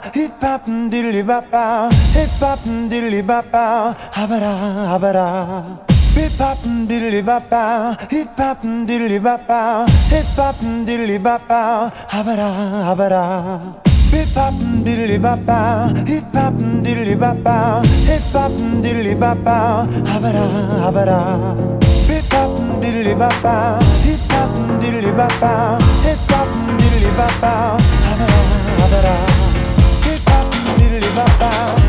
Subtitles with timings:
[0.00, 3.92] bop bow, hip hop diddly bop bow,
[6.14, 12.50] hip hop diddly bop bow, Hip-hop dilly-bop-bow Hip-hop dilly-bop-bow habara
[12.90, 13.24] habara.
[14.10, 18.50] Hip hop diddly bop bow, hip hop diddly bop bow, hip hop
[18.82, 20.46] diddly bop bow, habara
[20.82, 21.20] habara.
[22.10, 22.50] Hip hop
[22.82, 24.50] diddly bop bow, hip hop
[24.82, 26.48] diddly bop bow, hip hop
[26.80, 27.69] diddly bop bow,
[31.26, 31.79] diddly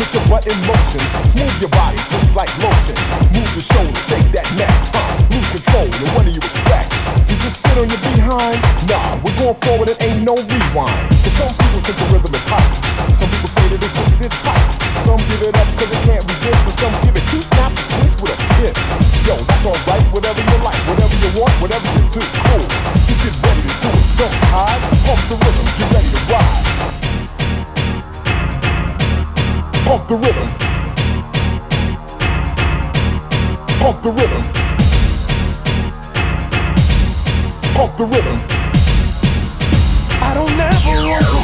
[0.00, 1.00] put your butt in motion.
[1.28, 2.96] Smooth your body just like lotion.
[3.36, 4.72] Move your shoulders, shake that neck.
[4.96, 5.28] Huh?
[5.28, 6.88] Lose control, and what do you expect?
[7.28, 8.56] You just sit on your behind?
[8.88, 10.96] Nah, we're going forward and ain't no rewind.
[11.20, 12.64] Cause some people think the rhythm is hot.
[13.20, 14.64] Some people say that it's just it's tight.
[15.04, 16.62] Some give it up cause it can't resist.
[16.64, 18.76] And some give it two snaps and twist with a kiss.
[19.28, 22.24] Yo, that's alright, whatever you like, whatever you want, whatever you do.
[22.48, 22.66] Cool.
[23.04, 24.04] Just get ready to do it.
[24.16, 24.80] Don't hide.
[25.04, 27.09] Pump the rhythm, get ready to ride.
[29.84, 30.48] Pump the rhythm.
[33.80, 34.44] Pump the rhythm.
[37.74, 38.40] Pump the rhythm.
[40.22, 41.39] I don't ever want to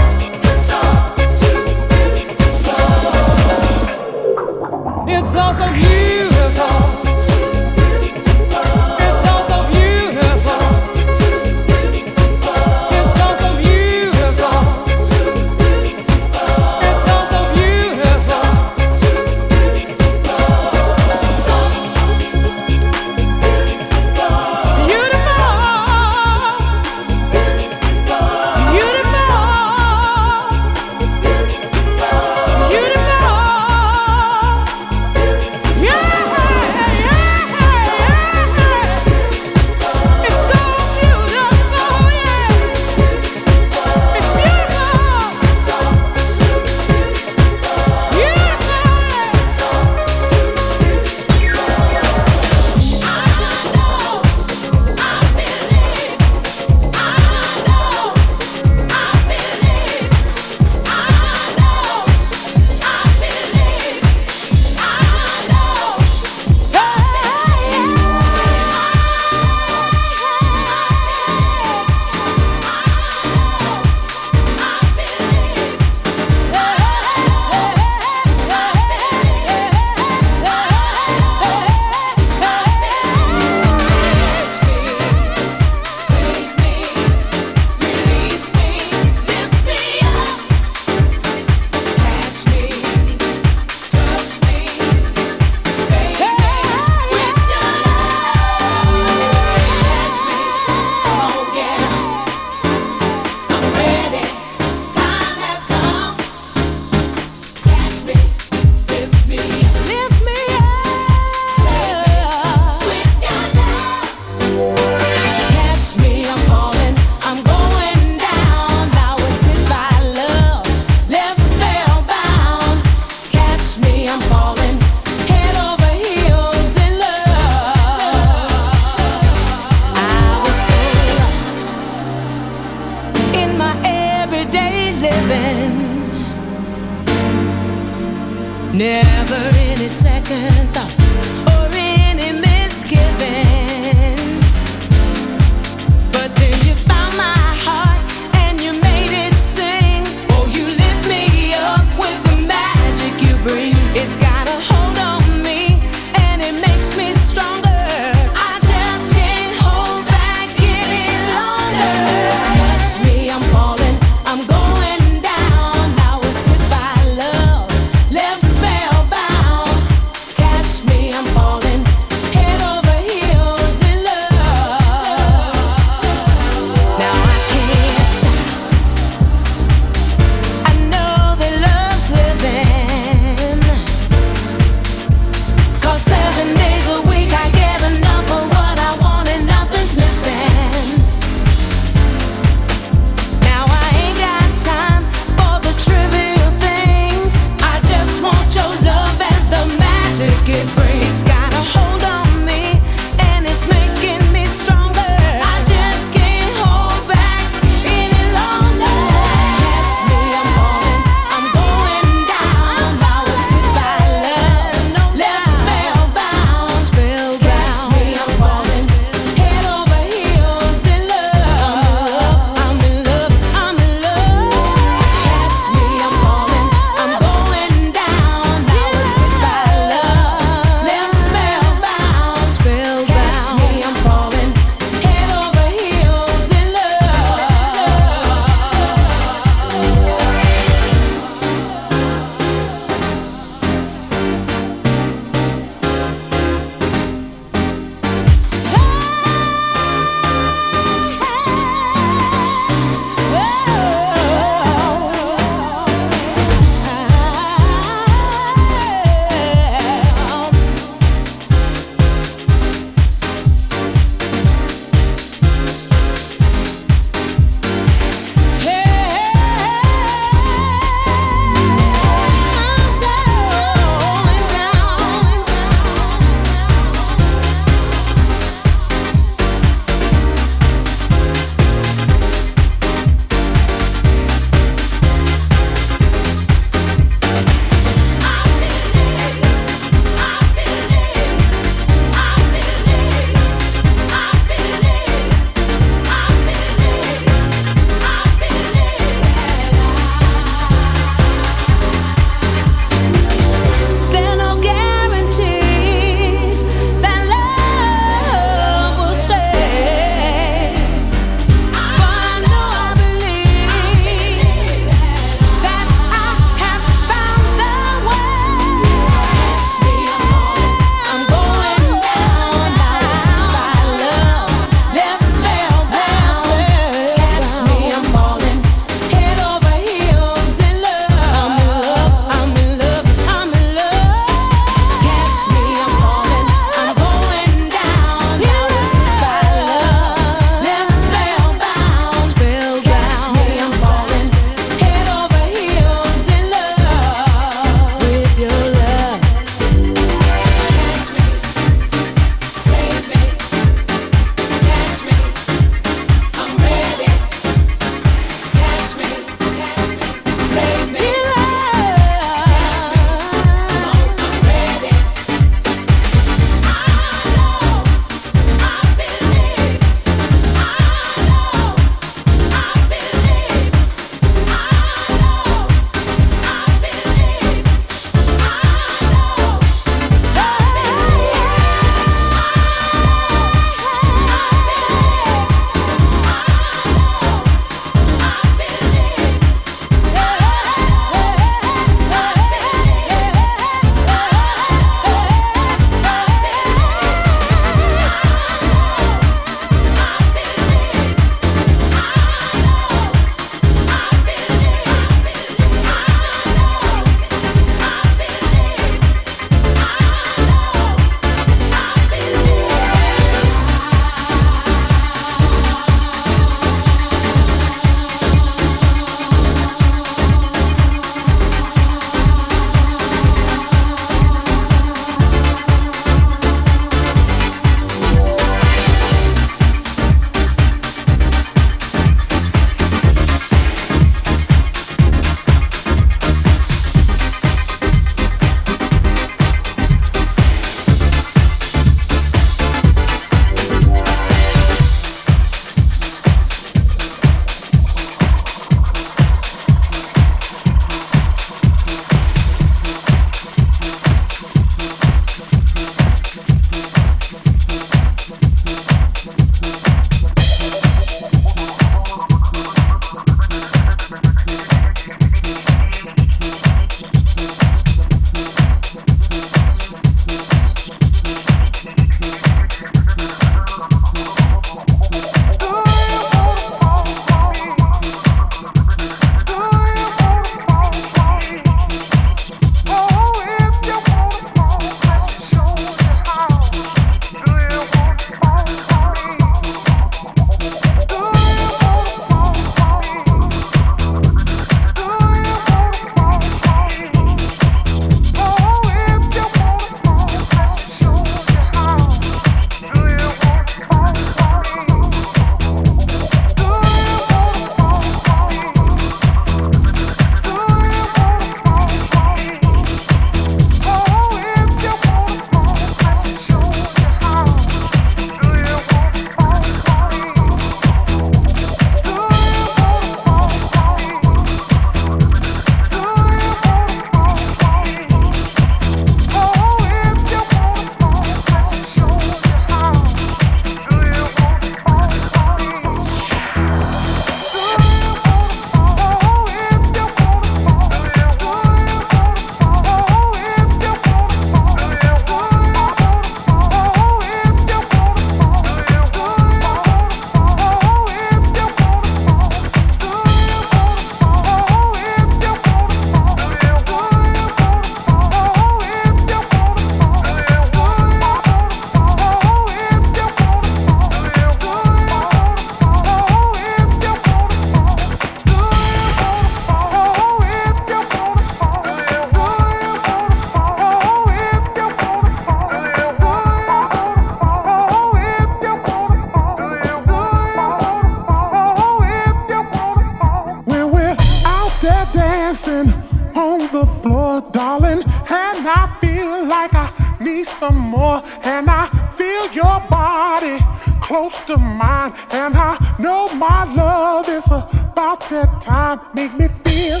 [585.68, 588.02] on the floor, darling.
[588.02, 591.22] And I feel like I need some more.
[591.42, 593.58] And I feel your body
[594.00, 595.12] close to mine.
[595.32, 599.00] And I know my love is about that time.
[599.14, 600.00] Make me feel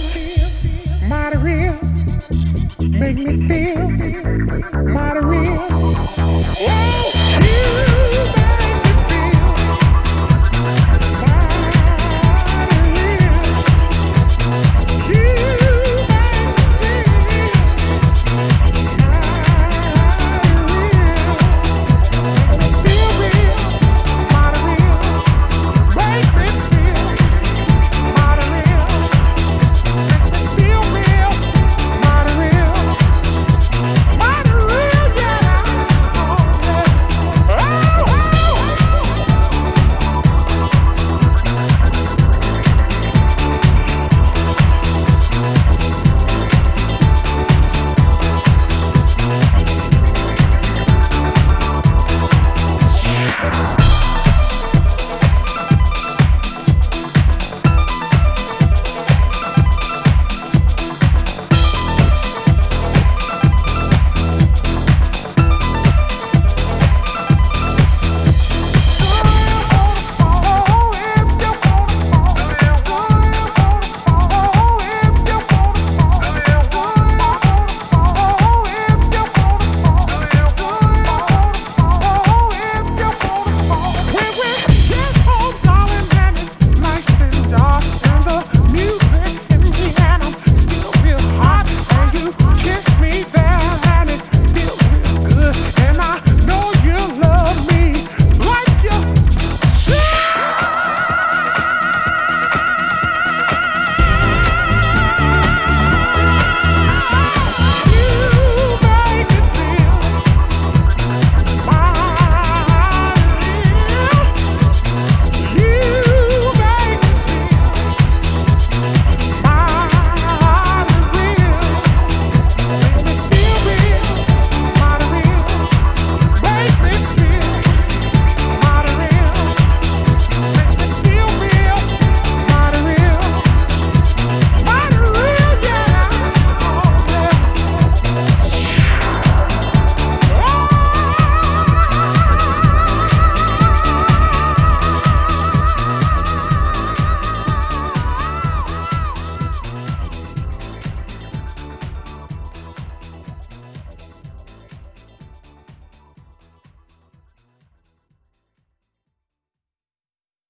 [1.08, 1.78] mighty real.
[2.78, 3.90] Make me feel
[4.96, 5.68] mighty real.
[6.62, 7.12] Oh,
[8.36, 8.39] you.